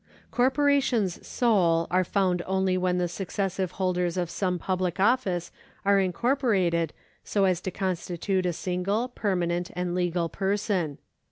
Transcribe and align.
Corporations 0.31 1.27
sole 1.27 1.85
are 1.91 2.03
found 2.03 2.41
only 2.47 2.75
when 2.75 2.97
the 2.97 3.07
succes 3.07 3.53
sive 3.53 3.73
holders 3.73 4.17
of 4.17 4.31
some 4.31 4.57
public 4.57 4.99
office 4.99 5.51
are 5.85 5.99
incorporated 5.99 6.91
so 7.23 7.45
as 7.45 7.61
to 7.61 7.69
constitute 7.69 8.47
a 8.47 8.51
single, 8.53 9.09
permanent, 9.09 9.69
and 9.75 9.93
legal 9.93 10.27
person. 10.27 10.97